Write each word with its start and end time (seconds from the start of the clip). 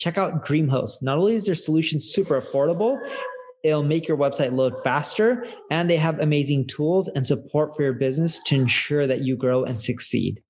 Check 0.00 0.16
out 0.16 0.46
DreamHost. 0.46 1.02
Not 1.02 1.18
only 1.18 1.34
is 1.34 1.44
their 1.44 1.54
solution 1.54 2.00
super 2.00 2.40
affordable, 2.40 2.98
it'll 3.62 3.82
make 3.82 4.08
your 4.08 4.16
website 4.16 4.50
load 4.50 4.72
faster, 4.82 5.44
and 5.70 5.90
they 5.90 5.98
have 5.98 6.18
amazing 6.20 6.68
tools 6.68 7.08
and 7.08 7.26
support 7.26 7.76
for 7.76 7.82
your 7.82 7.92
business 7.92 8.42
to 8.44 8.54
ensure 8.54 9.06
that 9.06 9.20
you 9.20 9.36
grow 9.36 9.62
and 9.62 9.82
succeed. 9.82 10.42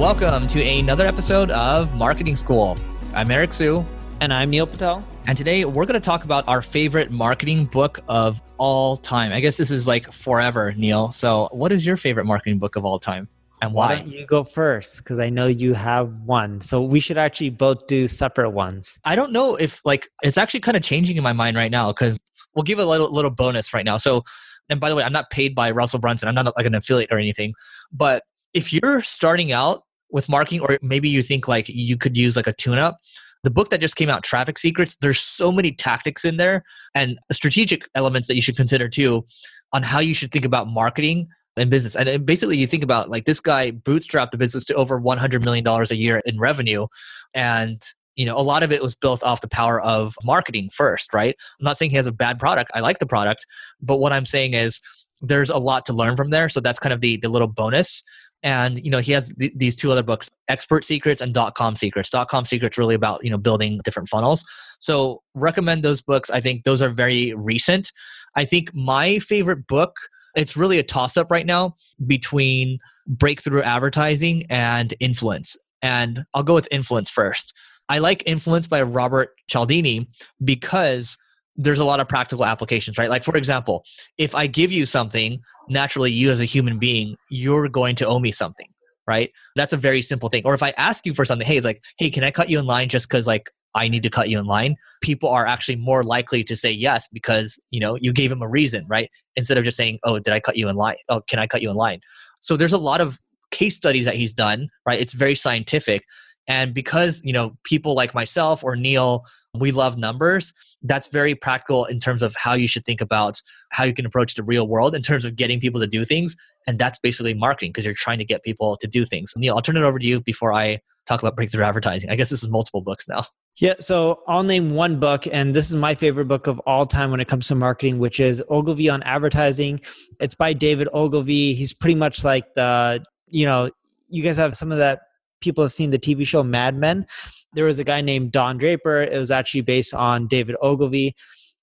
Welcome 0.00 0.48
to 0.48 0.60
another 0.64 1.06
episode 1.06 1.52
of 1.52 1.94
Marketing 1.94 2.34
School. 2.34 2.76
I'm 3.14 3.30
Eric 3.30 3.52
Siu. 3.52 3.86
And 4.20 4.34
I'm 4.34 4.50
Neil 4.50 4.66
Patel. 4.66 5.06
And 5.28 5.38
today 5.38 5.64
we're 5.64 5.86
going 5.86 5.94
to 5.94 6.04
talk 6.04 6.24
about 6.24 6.42
our 6.48 6.60
favorite 6.60 7.12
marketing 7.12 7.66
book 7.66 8.00
of 8.08 8.42
all 8.56 8.96
time. 8.96 9.32
I 9.32 9.38
guess 9.38 9.56
this 9.56 9.70
is 9.70 9.86
like 9.86 10.10
forever, 10.10 10.74
Neil. 10.76 11.12
So, 11.12 11.48
what 11.52 11.70
is 11.70 11.86
your 11.86 11.96
favorite 11.96 12.24
marketing 12.24 12.58
book 12.58 12.74
of 12.74 12.84
all 12.84 12.98
time? 12.98 13.28
And 13.60 13.72
why? 13.72 13.86
why 13.86 13.94
don't 13.96 14.08
you 14.08 14.26
go 14.26 14.44
first? 14.44 14.98
Because 14.98 15.18
I 15.18 15.30
know 15.30 15.46
you 15.46 15.74
have 15.74 16.12
one. 16.24 16.60
So 16.60 16.82
we 16.82 17.00
should 17.00 17.18
actually 17.18 17.50
both 17.50 17.86
do 17.86 18.06
separate 18.06 18.50
ones. 18.50 18.98
I 19.04 19.16
don't 19.16 19.32
know 19.32 19.56
if 19.56 19.80
like 19.84 20.08
it's 20.22 20.38
actually 20.38 20.60
kind 20.60 20.76
of 20.76 20.82
changing 20.82 21.16
in 21.16 21.22
my 21.22 21.32
mind 21.32 21.56
right 21.56 21.70
now 21.70 21.92
because 21.92 22.18
we'll 22.54 22.62
give 22.62 22.78
a 22.78 22.86
little 22.86 23.12
little 23.12 23.30
bonus 23.30 23.74
right 23.74 23.84
now. 23.84 23.96
So, 23.96 24.22
and 24.68 24.80
by 24.80 24.88
the 24.88 24.96
way, 24.96 25.02
I'm 25.02 25.12
not 25.12 25.30
paid 25.30 25.54
by 25.54 25.70
Russell 25.70 25.98
Brunson. 25.98 26.28
I'm 26.28 26.34
not 26.34 26.56
like 26.56 26.66
an 26.66 26.74
affiliate 26.74 27.10
or 27.10 27.18
anything. 27.18 27.54
But 27.92 28.22
if 28.54 28.72
you're 28.72 29.00
starting 29.02 29.52
out 29.52 29.82
with 30.10 30.28
marketing, 30.28 30.60
or 30.60 30.78
maybe 30.82 31.08
you 31.08 31.22
think 31.22 31.48
like 31.48 31.68
you 31.68 31.96
could 31.96 32.16
use 32.16 32.36
like 32.36 32.46
a 32.46 32.52
tune 32.52 32.78
up. 32.78 32.98
The 33.44 33.50
book 33.50 33.70
that 33.70 33.80
just 33.80 33.94
came 33.94 34.08
out, 34.08 34.24
Traffic 34.24 34.58
Secrets, 34.58 34.96
there's 35.00 35.20
so 35.20 35.52
many 35.52 35.70
tactics 35.72 36.24
in 36.24 36.38
there 36.38 36.64
and 36.94 37.18
strategic 37.30 37.88
elements 37.94 38.26
that 38.28 38.34
you 38.34 38.42
should 38.42 38.56
consider 38.56 38.88
too 38.88 39.24
on 39.72 39.82
how 39.82 40.00
you 40.00 40.14
should 40.14 40.32
think 40.32 40.44
about 40.44 40.66
marketing 40.66 41.28
and 41.58 41.70
business. 41.70 41.96
And 41.96 42.24
basically, 42.24 42.56
you 42.56 42.66
think 42.66 42.82
about 42.82 43.10
like 43.10 43.24
this 43.24 43.40
guy 43.40 43.70
bootstrapped 43.72 44.30
the 44.30 44.38
business 44.38 44.64
to 44.66 44.74
over 44.74 45.00
$100 45.00 45.44
million 45.44 45.66
a 45.66 45.94
year 45.94 46.22
in 46.24 46.38
revenue. 46.38 46.86
And 47.34 47.82
you 48.16 48.26
know, 48.26 48.36
a 48.36 48.42
lot 48.42 48.64
of 48.64 48.72
it 48.72 48.82
was 48.82 48.96
built 48.96 49.22
off 49.22 49.42
the 49.42 49.48
power 49.48 49.80
of 49.80 50.16
marketing 50.24 50.70
first, 50.72 51.14
right? 51.14 51.36
I'm 51.60 51.64
not 51.64 51.78
saying 51.78 51.92
he 51.92 51.96
has 51.96 52.08
a 52.08 52.12
bad 52.12 52.40
product. 52.40 52.72
I 52.74 52.80
like 52.80 52.98
the 52.98 53.06
product. 53.06 53.46
But 53.80 53.98
what 53.98 54.12
I'm 54.12 54.26
saying 54.26 54.54
is 54.54 54.80
there's 55.20 55.50
a 55.50 55.56
lot 55.56 55.86
to 55.86 55.92
learn 55.92 56.16
from 56.16 56.30
there. 56.30 56.48
So 56.48 56.58
that's 56.58 56.80
kind 56.80 56.92
of 56.92 57.00
the, 57.00 57.16
the 57.18 57.28
little 57.28 57.46
bonus 57.46 58.02
and 58.42 58.82
you 58.84 58.90
know 58.90 58.98
he 58.98 59.12
has 59.12 59.32
th- 59.38 59.52
these 59.56 59.74
two 59.74 59.90
other 59.90 60.02
books 60.02 60.28
expert 60.48 60.84
secrets 60.84 61.20
and 61.20 61.34
dot 61.34 61.54
com 61.54 61.74
secrets 61.76 62.10
dot 62.10 62.28
com 62.28 62.44
secrets 62.44 62.78
really 62.78 62.94
about 62.94 63.22
you 63.24 63.30
know 63.30 63.38
building 63.38 63.80
different 63.84 64.08
funnels 64.08 64.44
so 64.78 65.22
recommend 65.34 65.82
those 65.82 66.00
books 66.00 66.30
i 66.30 66.40
think 66.40 66.64
those 66.64 66.80
are 66.80 66.90
very 66.90 67.34
recent 67.34 67.92
i 68.36 68.44
think 68.44 68.72
my 68.74 69.18
favorite 69.18 69.66
book 69.66 69.96
it's 70.38 70.56
really 70.56 70.78
a 70.78 70.82
toss 70.82 71.16
up 71.16 71.30
right 71.30 71.46
now 71.46 71.74
between 72.06 72.78
breakthrough 73.06 73.62
advertising 73.62 74.44
and 74.50 74.94
influence 75.00 75.56
and 75.82 76.24
i'll 76.34 76.42
go 76.42 76.54
with 76.54 76.68
influence 76.70 77.10
first 77.10 77.54
i 77.88 77.98
like 77.98 78.22
influence 78.26 78.66
by 78.66 78.80
robert 78.82 79.30
cialdini 79.48 80.08
because 80.44 81.16
there's 81.58 81.80
a 81.80 81.84
lot 81.84 81.98
of 81.98 82.08
practical 82.08 82.46
applications, 82.46 82.96
right? 82.96 83.10
Like, 83.10 83.24
for 83.24 83.36
example, 83.36 83.84
if 84.16 84.34
I 84.34 84.46
give 84.46 84.70
you 84.70 84.86
something, 84.86 85.40
naturally, 85.68 86.12
you 86.12 86.30
as 86.30 86.40
a 86.40 86.44
human 86.44 86.78
being, 86.78 87.16
you're 87.30 87.68
going 87.68 87.96
to 87.96 88.06
owe 88.06 88.20
me 88.20 88.30
something, 88.30 88.68
right? 89.08 89.32
That's 89.56 89.72
a 89.72 89.76
very 89.76 90.00
simple 90.00 90.28
thing. 90.28 90.42
Or 90.44 90.54
if 90.54 90.62
I 90.62 90.72
ask 90.78 91.04
you 91.04 91.14
for 91.14 91.24
something, 91.24 91.46
hey, 91.46 91.56
it's 91.56 91.64
like, 91.64 91.82
hey, 91.98 92.10
can 92.10 92.22
I 92.22 92.30
cut 92.30 92.48
you 92.48 92.60
in 92.60 92.66
line 92.66 92.88
just 92.88 93.08
because, 93.08 93.26
like, 93.26 93.50
I 93.78 93.88
need 93.88 94.02
to 94.02 94.10
cut 94.10 94.28
you 94.28 94.38
in 94.38 94.46
line? 94.46 94.76
People 95.00 95.28
are 95.28 95.46
actually 95.46 95.76
more 95.76 96.02
likely 96.04 96.42
to 96.44 96.56
say 96.56 96.70
yes 96.70 97.08
because, 97.12 97.58
you 97.70 97.80
know, 97.80 97.96
you 98.00 98.12
gave 98.12 98.30
them 98.30 98.42
a 98.42 98.48
reason, 98.48 98.84
right? 98.88 99.10
Instead 99.36 99.56
of 99.56 99.64
just 99.64 99.76
saying, 99.76 99.98
oh, 100.04 100.18
did 100.18 100.32
I 100.32 100.40
cut 100.40 100.56
you 100.56 100.68
in 100.68 100.76
line? 100.76 100.96
Oh, 101.08 101.20
can 101.20 101.38
I 101.38 101.46
cut 101.46 101.62
you 101.62 101.70
in 101.70 101.76
line? 101.76 102.00
So 102.40 102.56
there's 102.56 102.72
a 102.72 102.78
lot 102.78 103.00
of 103.00 103.20
case 103.50 103.76
studies 103.76 104.04
that 104.04 104.14
he's 104.14 104.32
done, 104.32 104.68
right? 104.84 105.00
It's 105.00 105.14
very 105.14 105.34
scientific. 105.34 106.04
And 106.46 106.74
because, 106.74 107.20
you 107.24 107.32
know, 107.32 107.56
people 107.64 107.94
like 107.94 108.14
myself 108.14 108.64
or 108.64 108.74
Neil 108.74 109.24
we 109.54 109.72
love 109.72 109.96
numbers 109.96 110.52
that's 110.82 111.08
very 111.08 111.34
practical 111.34 111.84
in 111.86 111.98
terms 111.98 112.22
of 112.22 112.34
how 112.36 112.54
you 112.54 112.68
should 112.68 112.84
think 112.84 113.00
about 113.00 113.40
how 113.70 113.84
you 113.84 113.94
can 113.94 114.06
approach 114.06 114.34
the 114.34 114.42
real 114.42 114.68
world 114.68 114.94
in 114.94 115.02
terms 115.02 115.24
of 115.24 115.36
getting 115.36 115.58
people 115.60 115.80
to 115.80 115.86
do 115.86 116.04
things 116.04 116.36
and 116.66 116.78
that's 116.78 116.98
basically 116.98 117.34
marketing 117.34 117.70
because 117.70 117.84
you're 117.84 117.94
trying 117.94 118.18
to 118.18 118.24
get 118.24 118.42
people 118.42 118.76
to 118.76 118.86
do 118.86 119.04
things 119.04 119.32
neil 119.36 119.54
i'll 119.54 119.62
turn 119.62 119.76
it 119.76 119.82
over 119.82 119.98
to 119.98 120.06
you 120.06 120.20
before 120.20 120.52
i 120.52 120.78
talk 121.06 121.20
about 121.20 121.34
breakthrough 121.34 121.64
advertising 121.64 122.10
i 122.10 122.16
guess 122.16 122.30
this 122.30 122.42
is 122.42 122.48
multiple 122.48 122.82
books 122.82 123.08
now 123.08 123.24
yeah, 123.58 123.74
so 123.80 124.22
I'll 124.26 124.42
name 124.42 124.74
one 124.74 124.98
book, 124.98 125.26
and 125.30 125.54
this 125.54 125.70
is 125.70 125.76
my 125.76 125.94
favorite 125.94 126.26
book 126.26 126.46
of 126.46 126.58
all 126.60 126.86
time 126.86 127.10
when 127.10 127.20
it 127.20 127.28
comes 127.28 127.48
to 127.48 127.54
marketing, 127.54 127.98
which 127.98 128.20
is 128.20 128.42
Ogilvy 128.48 128.88
on 128.88 129.02
Advertising. 129.02 129.80
It's 130.20 130.34
by 130.34 130.52
David 130.52 130.88
Ogilvy. 130.92 131.54
He's 131.54 131.72
pretty 131.72 131.94
much 131.94 132.24
like 132.24 132.54
the, 132.54 133.04
you 133.26 133.46
know, 133.46 133.70
you 134.08 134.22
guys 134.22 134.36
have 134.36 134.56
some 134.56 134.72
of 134.72 134.78
that 134.78 135.00
people 135.40 135.62
have 135.62 135.72
seen 135.72 135.90
the 135.90 135.98
TV 135.98 136.26
show 136.26 136.42
Mad 136.42 136.76
Men 136.76 137.06
there 137.52 137.64
was 137.64 137.78
a 137.78 137.84
guy 137.84 138.00
named 138.00 138.32
Don 138.32 138.58
Draper. 138.58 139.02
It 139.02 139.18
was 139.18 139.30
actually 139.30 139.62
based 139.62 139.94
on 139.94 140.26
David 140.26 140.56
Ogilvy. 140.60 141.14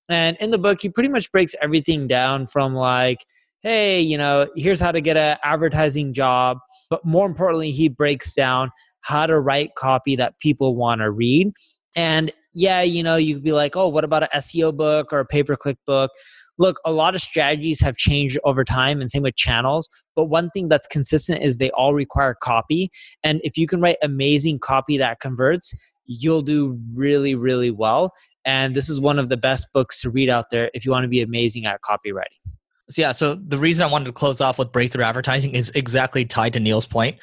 And 0.08 0.36
in 0.40 0.50
the 0.50 0.58
book, 0.58 0.82
he 0.82 0.88
pretty 0.88 1.08
much 1.08 1.30
breaks 1.32 1.54
everything 1.62 2.06
down 2.06 2.46
from 2.46 2.74
like, 2.74 3.18
hey, 3.62 4.00
you 4.00 4.18
know, 4.18 4.48
here's 4.54 4.80
how 4.80 4.92
to 4.92 5.00
get 5.00 5.16
an 5.16 5.36
advertising 5.42 6.12
job. 6.12 6.58
But 6.90 7.04
more 7.04 7.26
importantly, 7.26 7.72
he 7.72 7.88
breaks 7.88 8.34
down 8.34 8.70
how 9.00 9.26
to 9.26 9.38
write 9.40 9.74
copy 9.76 10.16
that 10.16 10.38
people 10.38 10.76
want 10.76 11.00
to 11.00 11.10
read. 11.10 11.52
And 11.96 12.32
yeah, 12.54 12.82
you 12.82 13.02
know, 13.02 13.16
you'd 13.16 13.42
be 13.42 13.52
like, 13.52 13.74
oh, 13.74 13.88
what 13.88 14.04
about 14.04 14.22
an 14.22 14.28
SEO 14.36 14.76
book 14.76 15.12
or 15.12 15.18
a 15.18 15.26
pay 15.26 15.42
per 15.42 15.56
click 15.56 15.78
book? 15.86 16.12
look, 16.58 16.80
a 16.84 16.92
lot 16.92 17.14
of 17.14 17.20
strategies 17.20 17.80
have 17.80 17.96
changed 17.96 18.38
over 18.44 18.64
time 18.64 19.00
and 19.00 19.10
same 19.10 19.22
with 19.22 19.36
channels. 19.36 19.88
But 20.14 20.26
one 20.26 20.50
thing 20.50 20.68
that's 20.68 20.86
consistent 20.86 21.42
is 21.42 21.56
they 21.56 21.70
all 21.72 21.94
require 21.94 22.34
copy. 22.34 22.90
And 23.22 23.40
if 23.44 23.56
you 23.56 23.66
can 23.66 23.80
write 23.80 23.98
amazing 24.02 24.58
copy 24.60 24.96
that 24.98 25.20
converts, 25.20 25.74
you'll 26.06 26.42
do 26.42 26.78
really, 26.94 27.34
really 27.34 27.70
well. 27.70 28.12
And 28.44 28.74
this 28.74 28.88
is 28.88 29.00
one 29.00 29.18
of 29.18 29.28
the 29.28 29.36
best 29.36 29.66
books 29.72 30.00
to 30.02 30.10
read 30.10 30.30
out 30.30 30.50
there 30.50 30.70
if 30.72 30.84
you 30.84 30.92
want 30.92 31.04
to 31.04 31.08
be 31.08 31.20
amazing 31.20 31.66
at 31.66 31.80
copywriting. 31.82 32.54
So 32.88 33.02
yeah, 33.02 33.12
so 33.12 33.34
the 33.34 33.58
reason 33.58 33.84
I 33.84 33.90
wanted 33.90 34.04
to 34.04 34.12
close 34.12 34.40
off 34.40 34.58
with 34.58 34.70
breakthrough 34.70 35.02
advertising 35.02 35.54
is 35.54 35.70
exactly 35.70 36.24
tied 36.24 36.52
to 36.52 36.60
Neil's 36.60 36.86
point. 36.86 37.18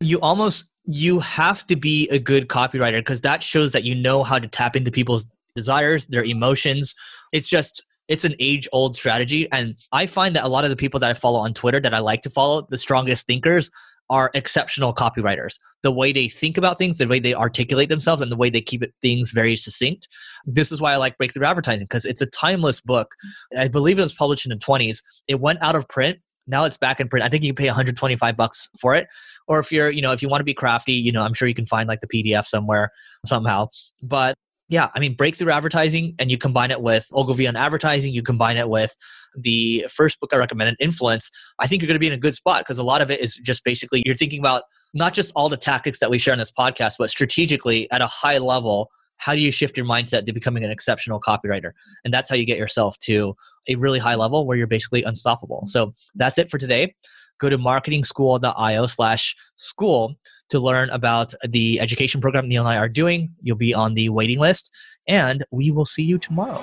You 0.00 0.20
almost 0.20 0.64
you 0.90 1.20
have 1.20 1.66
to 1.66 1.76
be 1.76 2.08
a 2.08 2.18
good 2.18 2.48
copywriter 2.48 3.00
because 3.00 3.20
that 3.20 3.42
shows 3.42 3.72
that 3.72 3.84
you 3.84 3.94
know 3.94 4.22
how 4.22 4.38
to 4.38 4.48
tap 4.48 4.74
into 4.74 4.90
people's 4.90 5.26
desires, 5.54 6.06
their 6.06 6.24
emotions. 6.24 6.94
It's 7.32 7.48
just 7.48 7.82
it's 8.08 8.24
an 8.24 8.34
age 8.40 8.66
old 8.72 8.96
strategy. 8.96 9.50
And 9.52 9.76
I 9.92 10.06
find 10.06 10.34
that 10.34 10.44
a 10.44 10.48
lot 10.48 10.64
of 10.64 10.70
the 10.70 10.76
people 10.76 10.98
that 11.00 11.10
I 11.10 11.14
follow 11.14 11.38
on 11.38 11.52
Twitter 11.52 11.78
that 11.80 11.92
I 11.92 11.98
like 11.98 12.22
to 12.22 12.30
follow, 12.30 12.66
the 12.70 12.78
strongest 12.78 13.26
thinkers, 13.26 13.70
are 14.10 14.30
exceptional 14.32 14.94
copywriters. 14.94 15.58
The 15.82 15.92
way 15.92 16.12
they 16.12 16.28
think 16.28 16.56
about 16.56 16.78
things, 16.78 16.96
the 16.96 17.06
way 17.06 17.20
they 17.20 17.34
articulate 17.34 17.90
themselves, 17.90 18.22
and 18.22 18.32
the 18.32 18.36
way 18.36 18.48
they 18.48 18.62
keep 18.62 18.82
it, 18.82 18.94
things 19.02 19.30
very 19.30 19.54
succinct. 19.56 20.08
This 20.46 20.72
is 20.72 20.80
why 20.80 20.94
I 20.94 20.96
like 20.96 21.18
Breakthrough 21.18 21.44
Advertising 21.46 21.84
because 21.84 22.06
it's 22.06 22.22
a 22.22 22.26
timeless 22.26 22.80
book. 22.80 23.14
I 23.58 23.68
believe 23.68 23.98
it 23.98 24.02
was 24.02 24.12
published 24.12 24.46
in 24.46 24.50
the 24.50 24.56
20s. 24.56 25.02
It 25.28 25.40
went 25.40 25.60
out 25.60 25.76
of 25.76 25.86
print. 25.88 26.18
Now 26.48 26.64
it's 26.64 26.76
back 26.76 26.98
in 27.00 27.08
print. 27.08 27.24
I 27.24 27.28
think 27.28 27.44
you 27.44 27.52
can 27.52 27.62
pay 27.62 27.68
125 27.68 28.36
bucks 28.36 28.68
for 28.80 28.94
it. 28.94 29.06
Or 29.46 29.60
if 29.60 29.70
you're, 29.70 29.90
you 29.90 30.02
know, 30.02 30.12
if 30.12 30.22
you 30.22 30.28
want 30.28 30.40
to 30.40 30.44
be 30.44 30.54
crafty, 30.54 30.92
you 30.92 31.12
know, 31.12 31.22
I'm 31.22 31.34
sure 31.34 31.46
you 31.46 31.54
can 31.54 31.66
find 31.66 31.88
like 31.88 32.00
the 32.00 32.08
PDF 32.08 32.46
somewhere 32.46 32.90
somehow. 33.24 33.68
But 34.02 34.36
yeah, 34.68 34.90
I 34.94 34.98
mean, 34.98 35.14
breakthrough 35.14 35.50
advertising, 35.50 36.14
and 36.18 36.30
you 36.30 36.36
combine 36.36 36.70
it 36.70 36.82
with 36.82 37.06
Ogilvy 37.12 37.46
on 37.46 37.56
advertising, 37.56 38.12
you 38.12 38.22
combine 38.22 38.58
it 38.58 38.68
with 38.68 38.94
the 39.34 39.86
first 39.90 40.20
book 40.20 40.30
I 40.32 40.36
recommended, 40.36 40.76
Influence, 40.78 41.30
I 41.58 41.66
think 41.66 41.82
you're 41.82 41.86
going 41.86 41.94
to 41.94 42.00
be 42.00 42.06
in 42.06 42.12
a 42.12 42.18
good 42.18 42.34
spot 42.34 42.60
because 42.60 42.78
a 42.78 42.82
lot 42.82 43.00
of 43.00 43.10
it 43.10 43.20
is 43.20 43.36
just 43.36 43.64
basically 43.64 44.02
you're 44.04 44.14
thinking 44.14 44.40
about 44.40 44.64
not 44.94 45.14
just 45.14 45.32
all 45.34 45.48
the 45.48 45.56
tactics 45.56 46.00
that 46.00 46.10
we 46.10 46.18
share 46.18 46.32
in 46.32 46.38
this 46.38 46.50
podcast, 46.50 46.94
but 46.98 47.10
strategically 47.10 47.90
at 47.90 48.00
a 48.00 48.06
high 48.06 48.38
level, 48.38 48.90
how 49.18 49.34
do 49.34 49.40
you 49.40 49.52
shift 49.52 49.76
your 49.76 49.86
mindset 49.86 50.24
to 50.26 50.32
becoming 50.32 50.64
an 50.64 50.70
exceptional 50.70 51.20
copywriter? 51.20 51.72
And 52.04 52.12
that's 52.12 52.30
how 52.30 52.36
you 52.36 52.44
get 52.44 52.58
yourself 52.58 52.98
to 53.00 53.36
a 53.68 53.74
really 53.74 53.98
high 53.98 54.14
level 54.14 54.46
where 54.46 54.56
you're 54.56 54.66
basically 54.66 55.02
unstoppable. 55.02 55.64
So 55.66 55.94
that's 56.14 56.38
it 56.38 56.50
for 56.50 56.58
today. 56.58 56.94
Go 57.38 57.48
to 57.48 57.58
marketingschool.io 57.58 58.86
slash 58.86 59.36
school 59.56 60.14
to 60.48 60.58
learn 60.58 60.90
about 60.90 61.34
the 61.46 61.78
education 61.80 62.20
program 62.20 62.48
Neil 62.48 62.62
and 62.62 62.68
I 62.68 62.76
are 62.78 62.88
doing. 62.88 63.30
You'll 63.42 63.56
be 63.56 63.74
on 63.74 63.94
the 63.94 64.08
waiting 64.08 64.38
list, 64.38 64.70
and 65.06 65.44
we 65.50 65.70
will 65.70 65.84
see 65.84 66.02
you 66.02 66.18
tomorrow. 66.18 66.62